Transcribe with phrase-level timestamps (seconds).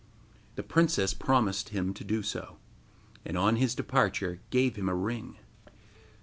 [0.55, 2.57] The princess promised him to do so,
[3.23, 5.35] and on his departure gave him a ring.